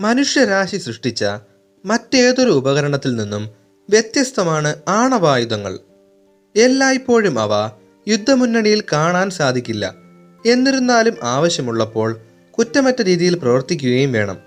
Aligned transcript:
മനുഷ്യരാശി 0.00 0.76
സൃഷ്ടിച്ച 0.76 1.24
മറ്റേതൊരു 1.84 2.50
ഉപകരണത്തിൽ 2.50 3.16
നിന്നും 3.16 3.50
വ്യത്യസ്തമാണ് 3.90 4.74
ആണവായുധങ്ങൾ. 4.88 5.78
എല്ലായ്പ്പോഴും 6.56 7.40
അവ 7.40 7.70
യുദ്ധമുന്നണിയിൽ 8.08 8.82
കാണാൻ 8.92 9.30
സാധിക്കില്ല. 9.30 9.94
എന്നിരുന്നാലും 10.46 11.16
ആവശ്യമുള്ളപ്പോൾ 11.22 12.20
കുറ്റമറ്റ 12.58 13.02
രീതിയിൽ 13.02 13.38
പ്രവർത്തിക്കുകയും 13.38 14.12
വേണം. 14.12 14.38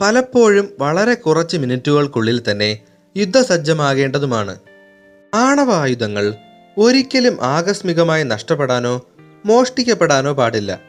പലപ്പോഴും 0.00 0.76
വളരെ 0.78 1.14
കുറച്ച് 1.14 1.56
മിനിറ്റുകൾക്കുള്ളിൽ 1.56 2.42
തന്നെ 2.50 2.78
യുദ്ധസജ്ജമാകേണ്ടതുമാണ്. 3.16 4.58
ആണവായുധങ്ങൾ 5.34 6.34
ഒരിക്കലും 6.78 7.38
ആകസ്മികമായി 7.42 8.24
നഷ്ടപ്പെടാനോ 8.24 9.06
മോഷ്ടിക്കപ്പെടാനോ 9.46 10.32
പാടില്ല. 10.32 10.80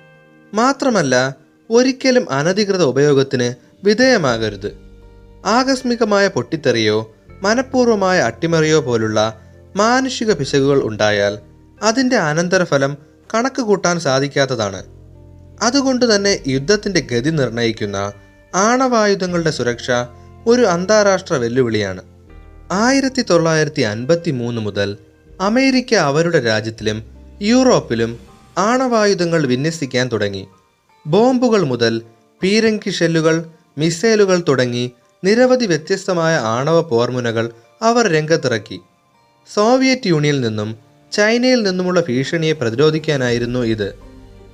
മാത്രമല്ല 0.54 1.36
ഒരിക്കലും 1.72 2.32
അനധികൃത 2.32 2.84
ഉപയോഗത്തിന് 2.84 3.54
വിധേയമാകരുത്. 3.84 4.78
ആകസ്മികമായ 5.46 6.28
പൊട്ടിത്തെറിയോ 6.28 7.16
മനഃപൂർവമായ 7.42 8.20
അട്ടിമറിയോ 8.20 8.80
പോലുള്ള 8.80 9.42
മാനുഷിക 9.76 10.32
പിശകുകൾ 10.32 10.84
ഉണ്ടായാൽ 10.84 11.40
അതിന്റെ 11.84 12.16
അനന്തരഫലം 12.16 12.98
കണക്ക് 13.34 13.62
കൂട്ടാൻ 13.62 14.00
സാധിക്കാത്തതാണ്. 14.00 14.84
അതുകൊണ്ട് 15.62 16.16
തന്നെ 16.16 16.40
യുദ്ധത്തിന്റെ 16.48 17.00
ഗതി 17.00 17.30
നിർണയിക്കുന്ന 17.30 18.14
ആണവായുധങ്ങളുടെ 18.56 19.52
സുരക്ഷ 19.52 19.92
ഒരു 20.48 20.62
അന്താരാഷ്ട്ര 20.62 21.34
വെല്ലുവിളിയാണ്. 21.34 22.02
ആയിരത്തി 22.72 23.22
തൊള്ളായിരത്തി 23.22 23.82
അൻപത്തി 23.82 24.32
മൂന്ന് 24.32 24.62
മുതൽ 24.62 24.98
അമേരിക്ക 25.42 25.94
അവരുടെ 25.94 26.40
രാജ്യത്തിലും 26.40 27.04
യൂറോപ്പിലും 27.42 28.20
ആണവായുധങ്ങൾ 28.58 29.46
വിന്യസിക്കാൻ 29.46 30.10
തുടങ്ങി. 30.12 30.48
ബോംബുകൾ 31.08 31.64
മുതൽ 31.64 32.02
പീരങ്കി 32.44 32.90
ഷെല്ലുകൾ 32.90 33.46
മിസൈലുകൾ 33.78 34.44
തുടങ്ങി 34.48 34.92
നിരവധി 35.24 35.66
വ്യത്യസ്തമായ 35.66 36.36
ആണവ 36.38 36.82
പോർമുനകൾ 36.82 37.50
അവർ 37.82 38.08
രംഗത്തിറക്കി. 38.08 38.80
സോവിയറ്റ് 39.54 40.08
യൂണിയനിൽ 40.08 40.42
നിന്നും 40.42 40.76
ചൈനയിൽ 41.12 41.64
നിന്നുമുള്ള 41.64 42.04
ഭീഷണിയെ 42.08 42.54
പ്രതിരോധിക്കാനായിരുന്നു 42.54 43.60
ഇത്. 43.60 43.96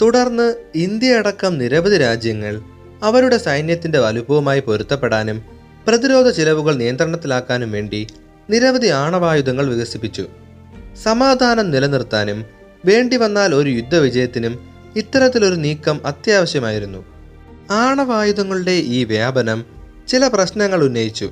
തുടർന്ന് 0.02 0.56
ഇന്ത്യ 0.76 1.16
അടക്കം 1.16 1.58
നിരവധി 1.58 1.98
രാജ്യങ്ങൾ 1.98 2.62
അവരുടെ 3.04 3.38
സൈന്യത്തിന്റെ 3.38 4.00
വലുപ്പവുമായി 4.00 4.60
പൊരുത്തപ്പെടാനും 4.60 5.42
പ്രതിരോധ 5.88 6.30
ചിലവുകൾ 6.30 6.76
നിയന്ത്രണത്തിലാക്കാനും 6.76 7.72
വേണ്ടി 7.72 8.08
നിരവധി 8.50 8.88
ആണവായുധങ്ങൾ 8.88 9.70
വികസിപ്പിച്ചു. 9.70 10.26
സമാധാനം 11.04 11.72
നിലനിർത്താനും 11.72 12.46
വേണ്ടി 12.86 13.18
വന്നാൽ 13.18 13.56
ഒരു 13.56 13.70
യുദ്ധവിജയത്തിനും 13.70 14.75
ഇത്തരത്തിലൊരു 14.96 15.56
നീക്കം 15.56 16.08
അത്യാവശ്യമായിരുന്നു. 16.08 17.06
ആണവായുധങ്ങളുടെ 17.72 18.72
ഈ 18.72 19.04
വ്യാപനം 19.04 19.66
ചില 20.08 20.28
പ്രശ്നങ്ങൾ 20.28 20.84
ഉന്നയിച്ചു. 20.84 21.32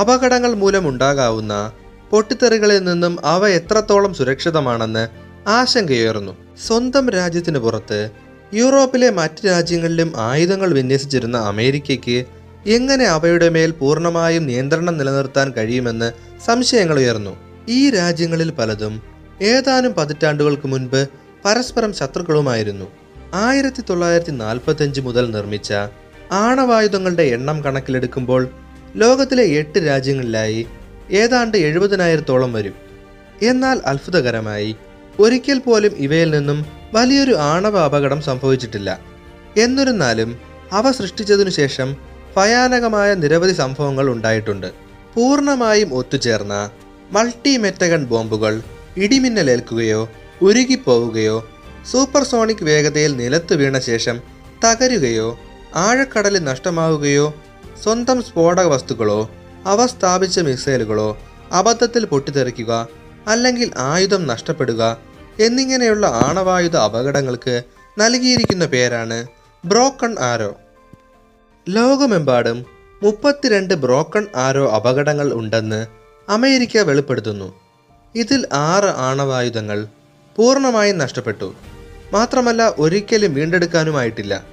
അപകടങ്ങൾ 0.00 0.54
മൂലമുണ്ടാകാവുന്ന 0.54 1.72
പൊട്ടിത്തെറികളിൽ 2.10 2.84
നിന്നും 2.84 3.26
അവ 3.26 3.48
എത്രത്തോളം 3.48 4.14
സുരക്ഷിതമാണെന്ന് 4.14 5.08
ആശങ്കയുയർന്നു 5.48 6.36
സ്വന്തം 6.66 7.10
രാജ്യത്തിന് 7.10 7.58
പുറത്ത് 7.58 8.10
യൂറോപ്പിലെ 8.54 9.10
മറ്റ് 9.10 9.46
രാജ്യങ്ങളിലും 9.46 10.12
ആയുധങ്ങൾ 10.16 10.72
വിന്യസിച്ചിരുന്ന 10.72 11.36
അമേരിക്കയ്ക്ക് 11.36 12.24
എങ്ങനെ 12.66 13.04
അവയുടെ 13.04 13.48
മേൽ 13.48 13.70
പൂർണമായും 13.70 14.46
നിയന്ത്രണം 14.46 14.98
നിലനിർത്താൻ 14.98 15.52
കഴിയുമെന്ന് 15.52 16.12
സംശയങ്ങൾ 16.46 16.98
ഉയർന്നു. 16.98 17.36
ഈ 17.68 17.90
രാജ്യങ്ങളിൽ 17.90 18.50
പലതും 18.50 19.02
ഏതാനും 19.42 19.94
പതിറ്റാണ്ടുകൾക്ക് 19.94 20.66
മുൻപ് 20.66 21.06
പരസ്പരം 21.46 21.92
ശത്രുക്കളുമായിരുന്നു. 21.92 22.84
ആയിരത്തി 23.34 23.82
തൊള്ളായിരത്തി 23.90 24.30
നാൽപ്പത്തഞ്ച് 24.30 25.00
മുതൽ 25.00 25.30
നിർമ്മിച്ച 25.30 25.72
ആണവായുധങ്ങളുടെ 26.32 27.22
എണ്ണം 27.22 27.64
കണക്കിലെടുക്കുമ്പോൾ 27.64 28.48
ലോകത്തിലെ 28.96 29.44
എട്ട് 29.44 29.78
രാജ്യങ്ങളിലായി 29.86 30.66
ഏതാണ്ട് 31.10 31.56
എഴുപതിനായിരത്തോളം 31.58 32.52
വരും. 32.52 32.72
എന്നാൽ 33.42 33.80
അത്ഭുതകരമായി 33.86 34.76
ഒരിക്കൽ 35.18 35.58
പോലും 35.58 35.92
ഇവയിൽ 35.96 36.30
നിന്നും 36.30 36.66
വലിയൊരു 36.92 37.34
ആണവ 37.34 37.78
അപകടം 37.78 38.22
സംഭവിച്ചിട്ടില്ല. 38.22 39.00
എന്നിരുന്നാലും 39.56 40.38
അവ 40.72 40.92
സൃഷ്ടിച്ചതിനു 40.92 41.50
ശേഷം 41.50 41.96
ഭയാനകമായ 42.36 43.14
നിരവധി 43.14 43.52
സംഭവങ്ങൾ 43.52 44.10
ഉണ്ടായിട്ടുണ്ട്. 44.10 44.66
പൂർണമായും 45.14 45.94
ഒത്തുചേർന്ന 45.94 46.70
മൾട്ടി 47.12 47.56
മെറ്റഗൺ 47.56 48.04
ബോംബുകൾ 48.04 48.62
ഇടിമിന്നലേൽക്കുകയോ 48.96 50.08
ഉരുകിപ്പോവുകയോ 50.42 51.48
സൂപ്പർസോണിക് 51.92 52.64
വേഗതയിൽ 52.64 53.16
നിലത്ത് 53.16 53.54
വീണ 53.54 53.78
ശേഷം 53.78 54.20
തകരുകയോ 54.64 55.38
ആഴക്കടലിൽ 55.74 56.44
നഷ്ടമാവുകയോ 56.44 57.34
സ്വന്തം 57.82 58.22
സ്ഫോടക 58.22 58.66
വസ്തുക്കളോ 58.66 59.30
അവ 59.64 59.86
സ്ഥാപിച്ച 59.86 60.40
മിസൈലുകളോ 60.40 61.18
അബദ്ധത്തിൽ 61.52 62.04
പൊട്ടിത്തെറിക്കുക 62.04 62.88
അല്ലെങ്കിൽ 63.26 63.70
ആയുധം 63.76 64.26
നഷ്ടപ്പെടുക 64.26 64.98
എന്നിങ്ങനെയുള്ള 65.40 66.06
ആണവായുധ 66.06 66.76
അപകടങ്ങൾക്ക് 66.76 67.62
നൽകിയിരിക്കുന്ന 67.98 68.66
പേരാണ് 68.66 69.26
ബ്രോക്കൺ 69.64 70.16
ആരോ. 70.18 70.56
ലോകമെമ്പാടും 71.68 72.66
മുപ്പത്തിരണ്ട് 73.02 73.74
ബ്രോക്കൺ 73.74 74.26
ആരോ 74.36 74.68
അപകടങ്ങൾ 74.68 75.32
ഉണ്ടെന്ന് 75.32 75.86
അമേരിക്ക 76.28 76.78
വെളിപ്പെടുത്തുന്നു. 76.78 77.54
ഇതിൽ 78.14 78.46
ആറ് 78.52 78.84
ആണവായുധങ്ങൾ 78.84 79.86
പൂർണമായും 80.36 80.98
നഷ്ടപ്പെട്ടു. 80.98 81.54
മാത്രമല്ല 82.12 82.72
ഒരിക്കലും 82.78 83.34
വീണ്ടെടുക്കാനുമായിട്ടില്ല. 83.34 84.44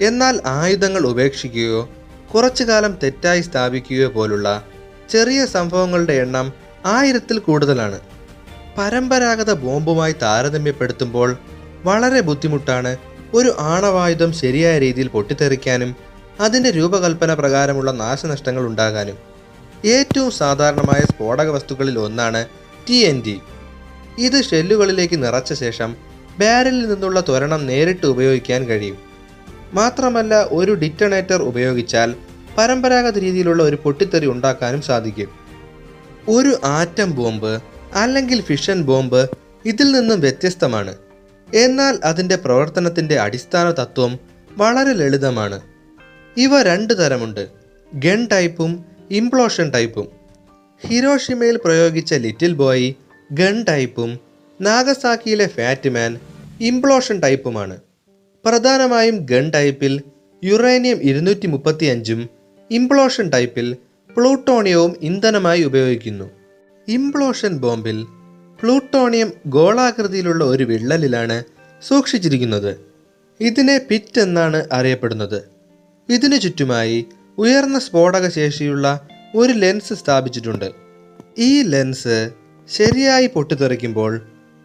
എന്നാൽ 0.00 0.40
ആയുധങ്ങൾ 0.46 1.00
ഉപേക്ഷിക്കുകയോ 1.00 1.88
കുറച്ചു 2.34 2.64
കാലം 2.64 2.98
തെറ്റായി 3.02 3.40
സ്ഥാപിക്കുകയോ 3.40 4.08
പോലുള്ള 4.08 4.64
ചെറിയ 5.10 5.46
സംഭവങ്ങളുടെ 5.46 6.12
എണ്ണം 6.12 6.52
ആയിരത്തിൽ 6.86 7.38
കൂടുതലാണ്. 7.38 8.00
പരമ്പരാഗത 8.78 9.52
ബോംബുമായി 9.52 10.12
താരതമ്യപ്പെടുത്തുമ്പോൾ 10.12 11.36
വളരെ 11.84 12.20
ബുദ്ധിമുട്ടാണ് 12.20 12.96
ഒരു 13.34 13.54
ആണവായുധം 13.58 14.32
ശരിയായ 14.32 14.78
രീതിയിൽ 14.78 15.08
പൊട്ടിത്തെറിക്കാനും 15.08 15.96
അതിന്റെ 16.40 16.70
രൂപകൽപ്പന 16.70 17.34
പ്രകാരമുള്ള 17.34 17.90
നാശനഷ്ടങ്ങൾ 17.90 18.66
ഉണ്ടാകാനും. 18.66 19.18
ഏറ്റവും 19.84 20.30
സാധാരണമായ 20.30 21.00
സ്ഫോടക 21.00 21.48
വസ്തുക്കളിൽ 21.48 21.98
ഒന്നാണ് 21.98 22.46
ടി 22.88 22.94
എൻ 22.94 23.22
ടി. 23.26 23.40
ഇത് 24.20 24.44
ഷെല്ലുകളിലേക്ക് 24.44 25.22
നിറച്ച 25.22 25.52
ശേഷം 25.52 25.96
ബാരലിൽ 26.38 26.88
നിന്നുള്ള 26.88 27.20
ത്വരണം 27.20 27.66
നേരിട്ട് 27.66 28.06
ഉപയോഗിക്കാൻ 28.06 28.64
കഴിയും. 28.64 28.98
മാത്രമല്ല 29.74 30.44
ഒരു 30.50 30.72
ഡിറ്റണേറ്റർ 30.74 31.42
ഉപയോഗിച്ചാൽ 31.42 32.14
പരമ്പരാഗത 32.58 33.18
രീതിയിലുള്ള 33.18 33.62
ഒരു 33.62 33.78
പൊട്ടിത്തെറി 33.82 34.26
ഉണ്ടാക്കാനും 34.26 34.82
സാധിക്കും. 34.82 35.28
ഒരു 36.28 36.60
ആറ്റം 36.64 37.14
ബോംബ് 37.14 37.60
അല്ലെങ്കിൽ 37.94 38.40
ഫിഷൻ 38.40 38.82
ബോംബ് 38.82 39.26
ഇതിൽ 39.64 39.92
നിന്നും 39.92 40.20
വ്യത്യസ്തമാണ്. 40.20 40.94
എന്നാൽ 41.54 41.98
അതിന്റെ 42.04 42.36
പ്രവർത്തനത്തിന്റെ 42.36 43.18
അടിസ്ഥാന 43.18 43.70
തത്വം 43.70 44.18
വളരെ 44.56 44.92
ലളിതമാണ്. 44.92 45.60
ഇവ 46.36 46.62
രണ്ട് 46.62 46.98
തരമുണ്ട്. 46.98 47.48
ഗൺ 47.94 48.28
ടൈപ്പും 48.32 48.84
ഇംപ്ലോഷൻ 49.10 49.70
ടൈപ്പും. 49.70 50.08
ഹിരോഷിമയിൽ 50.86 51.60
പ്രയോഗിച്ച 51.64 52.14
ലിറ്റിൽ 52.14 52.52
ബോയ് 52.54 52.92
ഗൺ 53.32 53.64
ടൈപ്പും 53.68 54.20
നാഗസാക്കിയിലെ 54.60 55.46
ഫാറ്റ്മാൻ 55.46 56.18
ഇംപ്ലോഷൻ 56.60 57.20
ടൈപ്പുമാണ്. 57.20 57.78
പ്രധാനമായും 58.44 59.16
ഗൺ 59.16 59.50
ടൈപ്പിൽ 59.50 60.02
യുറേനിയം 60.44 61.02
ഇരുന്നൂറ്റി 61.02 61.46
മുപ്പത്തി 61.46 61.84
അഞ്ചും 61.84 62.28
ഇംപ്ലോഷൻ 62.70 63.28
ടൈപ്പിൽ 63.28 63.76
പ്ലൂട്ടോണിയവും 64.16 64.96
ഇന്ധനമായി 65.02 65.62
ഉപയോഗിക്കുന്നു. 65.62 66.30
ഇംപ്ലോഷൻ 66.88 67.58
ബോംബിൽ 67.58 68.06
പ്ലൂട്ടോണിയം 68.62 69.32
ഗോളാകൃതിയിലുള്ള 69.46 70.44
ഒരു 70.44 70.64
വിള്ളലിലാണ് 70.64 71.44
സൂക്ഷിച്ചിരിക്കുന്നത്. 71.88 72.76
ഇതിനെ 73.40 73.78
പിറ്റ് 73.78 74.20
എന്നാണ് 74.20 74.66
അറിയപ്പെടുന്നത്. 74.72 75.42
ഇതിനു 76.08 76.36
ചുറ്റുമായി 76.36 77.06
ഉയർന്ന 77.38 77.78
സ്ഫോടക 77.78 78.28
ശേഷിയുള്ള 78.28 79.08
ഒരു 79.34 79.52
ലെൻസ് 79.52 79.94
സ്ഥാപിച്ചിട്ടുണ്ട്. 79.94 80.70
ഈ 81.38 81.62
ലെൻസ് 81.62 82.30
ശരിയായി 82.76 83.26
പൊട്ടിത്തെറിക്കുമ്പോൾ 83.26 84.20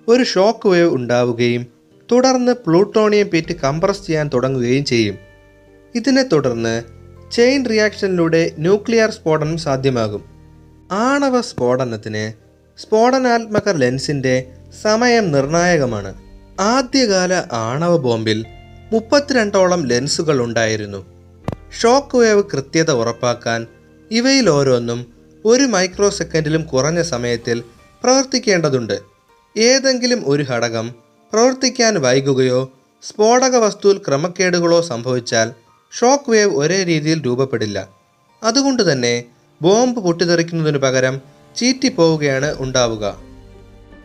ഒരു 0.08 0.24
ഷോക്ക് 0.24 0.70
വേവ് 0.70 0.96
ഉണ്ടാവുകയും 0.96 1.66
തുടർന്ന് 2.12 2.52
പ്ലൂട്ടോണിയം 2.52 3.30
പിറ്റ് 3.30 3.54
കംപ്രസ് 3.54 4.08
ചെയ്യാൻ 4.08 4.30
തുടങ്ങുകയും 4.34 4.86
ചെയ്യും. 4.86 5.18
ഇതിനെ 5.96 6.24
തുടർന്ന് 6.24 6.84
ചെയിൻ 7.32 7.66
റിയാക്ഷനിലൂടെ 7.70 8.52
ന്യൂക്ലിയർ 8.60 9.12
സ്ഫോടനം 9.12 9.58
സാധ്യമാകും. 9.58 10.26
ആണവ 10.92 11.42
സ്ഫോടനത്തിന് 11.42 12.34
സ്ഫോടനാത്മക 12.82 13.70
ലെൻസിന്റെ 13.70 14.48
സമയം 14.82 15.32
നിർണായകമാണ്. 15.32 16.14
ആദ്യകാല 16.60 17.34
ആണവ 17.52 17.98
ബോംബിൽ 17.98 18.46
മുപ്പത്തിരണ്ടോളം 18.92 19.88
ലെൻസുകൾ 19.88 20.44
ഉണ്ടായിരുന്നു. 20.44 21.06
ഷോക്ക് 21.82 22.18
വേവ് 22.18 22.44
കൃത്യത 22.54 22.92
ഉറപ്പാക്കാൻ 22.92 23.68
ഇവയിൽ 24.12 24.50
ഓരോന്നും 24.50 25.06
ഒരു 25.46 25.64
മൈക്രോ 25.64 26.10
സെക്കൻഡിലും 26.10 26.64
കുറഞ്ഞ 26.64 27.02
സമയത്തിൽ 27.02 27.64
പ്രവർത്തിക്കേണ്ടതുണ്ട്. 28.04 29.00
ഏതെങ്കിലും 29.58 30.24
ഒരു 30.26 30.44
ഘടകം 30.44 30.94
പ്രവർത്തിക്കാൻ 31.34 32.02
വൈകുകയോ 32.02 32.72
സ്ഫോടക 33.04 33.56
വസ്തുവിൽ 33.56 33.98
ക്രമക്കേടുകളോ 33.98 34.82
സംഭവിച്ചാൽ 34.82 35.52
ഷോക്ക് 36.00 36.30
വേവ് 36.30 36.56
ഒരേ 36.56 36.84
രീതിയിൽ 36.84 37.26
രൂപപ്പെടില്ല. 37.26 37.90
അതുകൊണ്ട് 38.44 38.92
തന്നെ 38.92 39.24
ബോംബ് 39.62 40.00
പൊട്ടിത്തെറിക്കുന്നതിനു 40.00 40.78
പകരം 40.78 41.22
ചീറ്റിപ്പോവുകയാണ് 41.56 42.56
ഉണ്ടാവുക. 42.58 43.18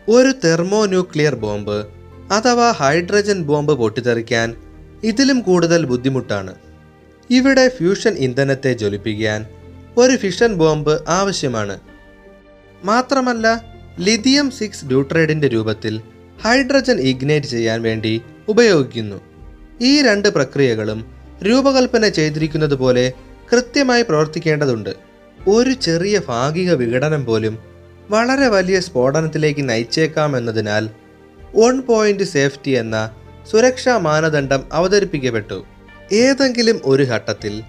ഒരു 0.09 0.33
തെർമോന്യൂക്ലിയർ 0.43 1.35
ബോംബ് 1.35 1.85
അഥവാ 2.33 2.71
ഹൈഡ്രജൻ 2.71 3.43
ബോംബ് 3.43 3.73
പൊട്ടിത്തെറിക്കാൻ 3.73 4.55
ഇതിലും 5.03 5.41
കൂടുതൽ 5.41 5.85
ബുദ്ധിമുട്ടാണ്. 5.85 6.55
ഇവിടെ 7.29 7.69
ഫ്യൂഷൻ 7.69 8.13
ഇന്ധനത്തെ 8.13 8.73
ജ്വലിപ്പിക്കാൻ 8.73 9.45
ഒരു 9.97 10.15
ഫിഷൻ 10.15 10.53
ബോംബ് 10.53 10.99
ആവശ്യമാണ്. 11.07 11.79
മാത്രമല്ല 12.83 13.70
ലിഥിയം 13.99 14.51
സിക്സ് 14.51 14.85
ഡ്യൂട്രൈഡിന്റെ 14.85 15.47
രൂപത്തിൽ 15.47 16.01
ഹൈഡ്രജൻ 16.41 16.99
ഇഗ്നേറ്റ് 16.99 17.47
ചെയ്യാൻ 17.47 17.81
വേണ്ടി 17.81 18.21
ഉപയോഗിക്കുന്നു. 18.49 19.21
ഈ 19.81 20.01
രണ്ട് 20.01 20.27
പ്രക്രിയകളും 20.27 21.05
രൂപകൽപ്പന 21.43 22.07
ചെയ്തിരിക്കുന്നത് 22.07 22.73
പോലെ 22.73 23.13
കൃത്യമായി 23.51 24.01
പ്രവർത്തിക്കേണ്ടതുണ്ട്. 24.01 24.89
ഒരു 25.47 25.71
ചെറിയ 25.71 26.21
ഭാഗിക 26.27 26.73
വിഘടനം 26.73 27.25
പോലും 27.25 27.59
വളരെ 28.09 28.47
വലിയ 28.47 28.79
സ്ഫോടനത്തിലേക്ക് 28.79 29.69
നയിച്ചേക്കാം 29.69 30.37
എന്നതിനാൽ 30.37 30.89
വൺ 31.55 31.81
പോയിന്റ് 31.81 32.23
സേഫ്റ്റി 32.23 32.71
എന്ന 32.71 33.11
സുരക്ഷാ 33.51 33.97
മാനദണ്ഡം 33.97 34.63
അവതരിപ്പിക്കപ്പെട്ടു. 34.73 35.65
ഏതെങ്കിലും 36.11 36.81
ഒരു 36.85 37.03
ഘട്ടത്തിൽ 37.03 37.63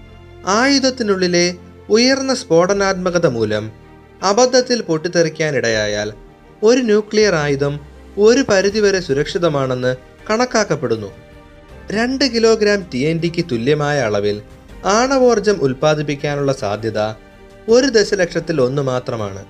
ആയുധത്തിനുള്ളിലെ 0.45 1.53
ഉയർന്ന 1.89 2.33
സ്ഫോടനാത്മകത 2.33 3.27
മൂലം 3.27 3.82
അബദ്ധത്തിൽ 4.29 4.79
പൊട്ടിത്തെറിക്കാനിടയായാൽ 4.81 6.09
ഒരു 6.63 6.81
ന്യൂക്ലിയർ 6.81 7.35
ആയുധം 7.35 7.73
ഒരു 8.17 8.41
പരിധിവരെ 8.49 8.99
സുരക്ഷിതമാണെന്ന് 8.99 9.91
കണക്കാക്കപ്പെടുന്നു. 10.29 11.09
രണ്ട് 11.91 12.25
കിലോഗ്രാം 12.33 12.81
ടി 12.93 12.99
എൻ 13.09 13.17
ടിക്ക് 13.19 13.43
തുല്യമായ 13.51 13.97
അളവിൽ 13.99 14.37
ആണവോർജം 14.97 15.57
ഉൽപ്പാദിപ്പിക്കാനുള്ള 15.65 16.51
സാധ്യത 16.63 16.99
ഒരു 17.69 17.87
ദശലക്ഷത്തിൽ 17.97 18.61
ഒന്ന് 18.61 18.81
മാത്രമാണ്. 18.81 19.43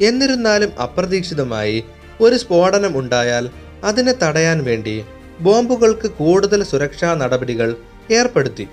എന്നിരുന്നാലും 0.00 0.70
അപ്രതീക്ഷിതമായി 0.80 1.84
ഒരു 2.20 2.36
സ്ഫോടനം 2.36 2.98
ഉണ്ടായാൽ 3.00 3.44
അതിനെ 3.84 4.14
തടയാൻ 4.22 4.58
വേണ്ടി 4.64 4.96
ബോംബുകൾക്ക് 5.40 6.08
കൂടുതൽ 6.20 6.60
സുരക്ഷാ 6.64 7.14
നടപടികൾ 7.14 7.76
ഏർപ്പെടുത്തി. 8.10 8.66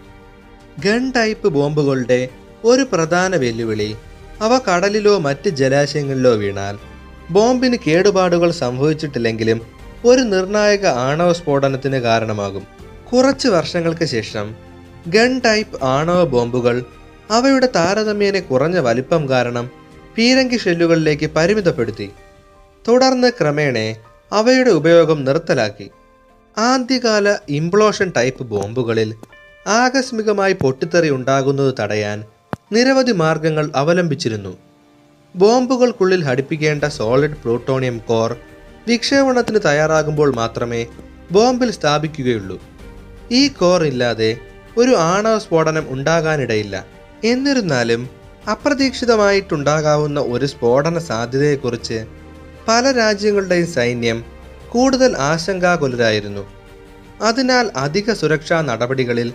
ഗൺ 0.85 1.03
ടൈപ്പ് 1.17 1.47
ബോംബുകളുടെ 1.47 2.21
ഒരു 2.63 2.83
പ്രധാന 2.91 3.35
വെല്ലുവിളി 3.35 3.95
അവ 4.43 4.59
കടലിലോ 4.67 5.19
മറ്റ് 5.19 5.49
ജലാശയങ്ങളിലോ 5.49 6.35
വീണാൽ 6.35 6.75
ബോംബിന് 7.31 7.77
കേടുപാടുകൾ 7.87 8.51
സംഭവിച്ചിട്ടില്ലെങ്കിലും 8.51 9.61
ഒരു 10.05 10.21
നിർണായക 10.21 10.85
ആണവ 10.85 11.33
സ്ഫോടനത്തിന് 11.33 11.95
കാരണമാകും. 11.95 12.63
കുറച്ച് 13.13 13.47
വർഷങ്ങൾക്ക് 13.47 14.05
ശേഷം 14.05 14.55
ഗൺ 15.07 15.41
ടൈപ്പ് 15.45 15.83
ആണവ 15.83 16.23
ബോംബുകൾ 16.23 16.83
അവയുടെ 17.31 17.69
താരതമ്യേന 17.75 18.39
കുറഞ്ഞ 18.39 18.79
വലിപ്പം 18.79 19.29
കാരണം 19.29 19.71
പീരങ്കി 20.17 20.57
ഷെല്ലുകളിലേക്ക് 20.57 21.27
പരിമിതപ്പെടുത്തി. 21.35 22.11
തുടർന്ന് 22.87 23.31
ക്രമേണ 23.39 23.77
അവയുടെ 24.31 24.69
ഉപയോഗം 24.69 25.25
നിർത്തലാക്കി. 25.25 25.89
ആദ്യകാല 26.57 27.35
ഇംപ്ലോഷൻ 27.49 28.11
ടൈപ്പ് 28.17 28.43
ബോംബുകളിൽ 28.43 29.09
ആകസ്മികമായി 29.67 30.53
പൊട്ടിത്തെറി 30.53 31.09
ഉണ്ടാകുന്നത് 31.09 31.73
തടയാൻ 31.79 32.23
നിരവധി 32.73 33.11
മാർഗങ്ങൾ 33.11 33.65
അവലംബിച്ചിരുന്നു. 33.75 34.53
ബോംബുകൾക്കുള്ളിൽ 35.35 36.21
ഹടിപ്പിക്കേണ്ട 36.23 36.83
സോളിഡ് 36.97 37.37
പ്ലൂട്ടോണിയം 37.43 37.97
കോർ 38.09 38.31
വിക്ഷേപണത്തിന് 38.87 39.59
തയ്യാറാകുമ്പോൾ 39.65 40.29
മാത്രമേ 40.35 40.81
ബോംബിൽ 41.31 41.69
സ്ഥാപിക്കുകയുള്ളൂ. 41.71 42.57
ഈ 43.31 43.41
കോർ 43.59 43.83
ഇല്ലാതെ 43.83 44.31
ഒരു 44.77 44.93
ആണവ 45.11 45.37
സ്ഫോടനം 45.37 45.85
ഉണ്ടാകാനിടയില്ല. 45.89 46.75
എന്നിരുന്നാലും 47.23 48.01
അപ്രതീക്ഷിതമായിട്ടുണ്ടാകാവുന്ന 48.51 50.19
ഒരു 50.33 50.45
സ്ഫോടന 50.45 50.97
സാധ്യതയെക്കുറിച്ച് 51.09 51.99
പല 52.67 52.91
രാജ്യങ്ങളുടെയും 52.91 53.69
സൈന്യം 53.77 54.17
കൂടുതൽ 54.69 55.11
ആശങ്കാകുലരായിരുന്നു. 55.31 56.43
അതിനാൽ 57.21 57.65
അധിക 57.75 58.13
സുരക്ഷാ 58.13 58.61
നടപടികളിൽ 58.61 59.29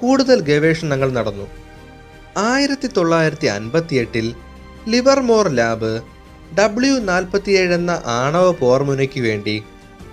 കൂടുതൽ 0.00 0.40
ഗവേഷണങ്ങൾ 0.40 1.08
നടന്നു. 1.12 1.46
ആയിരത്തി 2.36 2.86
തൊള്ളായിരത്തി 2.86 3.46
അൻപത്തിയെട്ടിൽ 3.46 4.34
ലിവർമോർ 4.88 5.48
ലാബ് 5.48 6.00
ഡബ്ല്യു 6.58 6.92
നാൽപ്പത്തിയേഴ് 6.92 7.74
എന്ന 7.74 8.02
ആണവ 8.06 8.50
പോർമുനയ്ക്ക് 8.50 9.20
വേണ്ടി 9.20 9.62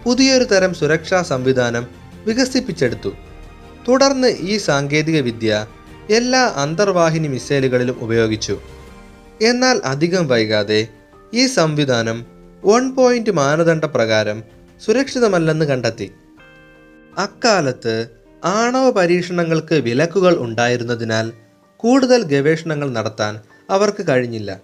പുതിയൊരു 0.03 0.44
തരം 0.44 0.73
സുരക്ഷാ 0.73 1.21
സംവിധാനം 1.21 1.88
വികസിപ്പിച്ചെടുത്തു. 2.25 3.12
തുടർന്ന് 3.88 4.27
ഈ 4.27 4.57
സാങ്കേതികവിദ്യ 4.57 5.68
എല്ലാ 6.09 6.53
അന്തർവാഹിനി 6.56 7.27
മിസൈലുകളിലും 7.27 7.97
ഉപയോഗിച്ചു. 8.00 8.59
എന്നാൽ 9.41 9.81
അധികം 9.85 10.27
വൈകാതെ 10.27 10.88
ഈ 11.33 11.47
സംവിധാനം 11.47 12.25
വൺ 12.65 12.95
പോയിന്റ് 12.95 13.31
മാനദണ്ഡ 13.31 13.85
പ്രകാരം 13.85 14.44
സുരക്ഷിതമല്ലെന്ന് 14.85 15.65
കണ്ടെത്തി. 15.65 16.12
അക്കാലത്ത് 17.17 18.07
ആണവ 18.44 18.91
പരീക്ഷണങ്ങൾക്ക് 18.91 19.75
വിലക്കുകൾ 19.75 20.38
ഉണ്ടായിരുന്നതിനാൽ 20.38 21.31
കൂടുതൽ 21.81 22.24
ഗവേഷണങ്ങൾ 22.24 22.92
നടത്താൻ 22.92 23.39
അവർക്ക് 23.69 24.06
കഴിഞ്ഞില്ല. 24.10 24.60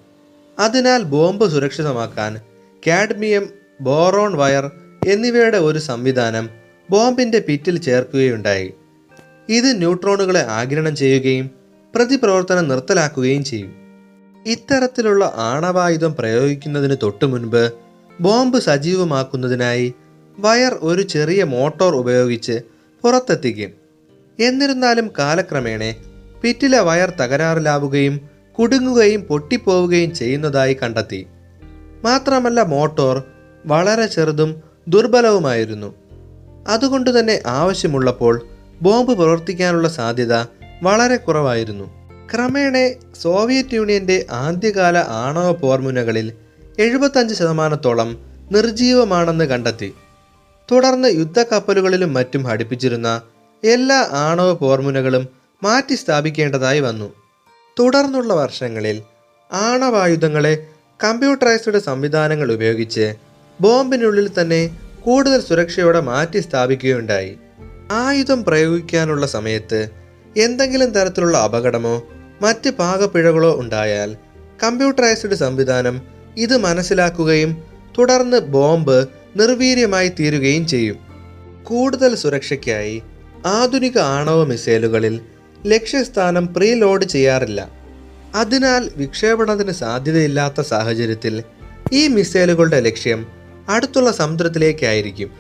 അതിനാൽ 0.60 1.04
ബോംബ് 1.04 1.50
സുരക്ഷിതമാക്കാൻ 1.50 2.40
കാഡ്മിയം 2.88 3.50
ബോറോൺ 3.82 4.38
വയർ 4.38 4.72
എന്നിവയുടെ 5.08 5.58
ഒരു 5.58 5.80
സംവിധാനം 5.80 6.50
ബോംബിന്റെ 6.92 7.40
പിറ്റിൽ 7.40 7.78
ചേർക്കുകയുണ്ടായി. 7.78 8.74
ഇത് 9.50 9.80
ന്യൂട്രോണുകളെ 9.80 10.46
ആഗിരണം 10.48 10.96
ചെയ്യുകയും 10.96 11.52
പ്രതിപ്രവർത്തനം 11.96 12.68
നിർത്തലാക്കുകയും 12.68 13.44
ചെയ്യും. 13.44 13.74
ഇത്തരത്തിലുള്ള 14.46 15.34
ആണവായുധം 15.38 16.16
പ്രയോഗിക്കുന്നതിന് 16.20 16.96
തൊട്ടു 17.04 17.26
മുൻപ് 17.26 17.72
ബോംബ് 18.22 18.60
സജീവമാക്കുന്നതിനായി 18.60 19.94
വയർ 20.40 20.74
ഒരു 20.82 21.02
ചെറിയ 21.02 21.44
മോട്ടോർ 21.44 21.96
ഉപയോഗിച്ച് 21.96 22.60
പുറത്തെത്തിക്കും. 23.04 23.72
എന്നിരുന്നാലും 24.40 25.12
കാലക്രമേണ 25.20 25.94
പിറ്റിലെ 26.42 26.80
വയർ 26.80 27.10
തകരാറിലാവുകയും 27.10 28.30
കുടുങ്ങുകയും 28.60 29.22
പൊട്ടിപ്പോവുകയും 29.22 30.16
ചെയ്യുന്നതായി 30.16 30.74
കണ്ടെത്തി. 30.74 31.28
മാത്രമല്ല 32.04 32.62
മോട്ടോർ 32.62 33.24
വളരെ 33.66 34.06
ചെറുതും 34.06 34.64
ദുർബലവുമായിരുന്നു. 34.88 35.96
അതുകൊണ്ട് 36.68 37.20
തന്നെ 37.20 37.44
ആവശ്യമുള്ളപ്പോൾ 37.48 38.42
ബോംബ് 38.82 39.12
പ്രവർത്തിക്കാനുള്ള 39.12 39.88
സാധ്യത 39.88 40.34
വളരെ 40.84 41.16
കുറവായിരുന്നു. 41.16 41.98
ക്രമേണ 42.34 42.94
സോവിയറ്റ് 43.22 43.74
യൂണിയന്റെ 43.74 44.26
ആദ്യകാല 44.32 44.98
ആണവ 44.98 45.52
പോർമുനകളിൽ 45.52 46.34
എഴുപത്തഞ്ച് 46.80 47.36
ശതമാനത്തോളം 47.36 48.18
നിർജീവമാണെന്ന് 48.52 49.46
കണ്ടെത്തി. 49.46 49.94
തുടർന്ന് 50.72 51.08
യുദ്ധക്കപ്പലുകളിലും 51.08 52.14
മറ്റും 52.14 52.44
ഘടിപ്പിച്ചിരുന്ന 52.44 53.22
എല്ലാ 53.64 54.08
ആണവ 54.12 54.54
പോർമുനകളും 54.54 55.37
മാറ്റി 55.64 55.96
സ്ഥാപിക്കേണ്ടതായി 55.96 56.80
വന്നു. 56.80 57.14
തുടർന്നുള്ള 57.80 58.34
വർഷങ്ങളിൽ 58.34 59.02
ആണവായുധങ്ങളെ 59.52 60.68
കമ്പ്യൂട്ടറൈസ്ഡ് 61.04 61.80
സംവിധാനങ്ങൾ 61.80 62.52
ഉപയോഗിച്ച് 62.52 63.16
ബോംബിനുള്ളിൽ 63.62 64.42
തന്നെ 64.42 64.80
കൂടുതൽ 65.02 65.42
സുരക്ഷയോടെ 65.42 66.00
മാറ്റി 66.00 66.40
സ്ഥാപിക്കുകയുണ്ടായി 66.40 67.38
ആയുധം 67.92 68.44
പ്രയോഗിക്കാനുള്ള 68.44 69.26
സമയത്ത് 69.26 69.90
എന്തെങ്കിലും 70.38 70.90
തരത്തിലുള്ള 70.90 71.38
അപകടമോ 71.38 72.04
മറ്റ് 72.42 72.70
പാകപ്പിഴകളോ 72.70 73.60
ഉണ്ടായാൽ 73.60 74.18
കമ്പ്യൂട്ടറൈസ്ഡ് 74.64 75.36
സംവിധാനം 75.36 76.02
ഇത് 76.38 76.58
മനസ്സിലാക്കുകയും 76.58 77.64
തുടർന്ന് 77.98 78.38
ബോംബ് 78.38 79.06
നിർവീര്യമായി 79.36 80.08
തീരുകയും 80.08 80.68
ചെയ്യും. 80.68 80.98
കൂടുതൽ 81.64 82.16
സുരക്ഷയ്ക്കായി 82.16 83.04
ആധുനിക 83.46 83.98
ആണവ 83.98 84.44
മിസൈലുകളിൽ 84.44 85.22
ലക്ഷ്യസ്ഥാനം 85.66 86.54
പ്രീ 86.54 86.74
ലോഡ് 86.74 87.06
ചെയ്യാറില്ല. 87.06 87.70
അതിനാൽ 88.36 88.90
വിക്ഷേപണത്തിന് 88.98 89.72
സാധ്യതയില്ലാത്ത 89.72 90.62
സാഹചര്യത്തിൽ 90.62 91.44
ഈ 91.94 92.08
മിസൈലുകളുടെ 92.08 92.80
ലക്ഷ്യം 92.80 93.28
അടുത്തുള്ള 93.70 94.12
സമുദ്രത്തിലേക്കായിരിക്കും. 94.12 95.32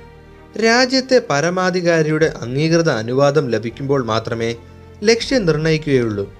രാജ്യത്തെ 0.64 1.22
പരമാധികാരിയുടെ 1.30 2.34
അംഗീകൃത 2.42 2.90
അനുവാദം 2.90 3.50
ലഭിക്കുമ്പോൾ 3.50 4.06
മാത്രമേ 4.06 4.56
ലക്ഷ്യം 5.04 5.46
നിർണയിക്കുകയുള്ളൂ. 5.46 6.34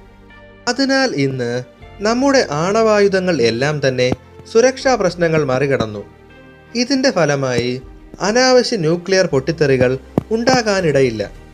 അതിനാൽ 0.68 1.10
ഇന്ന് 1.16 1.64
നമ്മുടെ 2.00 2.48
ആണവായുധങ്ങൾ 2.52 3.42
എല്ലാം 3.42 3.88
തന്നെ 3.88 4.12
സുരക്ഷാ 4.54 4.96
പ്രശ്നങ്ങൾ 4.96 5.44
മറികടന്നു. 5.44 6.04
ഇതിന്റെ 6.76 7.12
ഫലമായി 7.12 7.82
അനാവശ്യ 8.22 8.78
ന്യൂക്ലിയർ 8.78 9.26
പൊട്ടിത്തെറികൾ 9.26 9.98
ഉണ്ടാകാനിടയില്ല. 10.32 11.47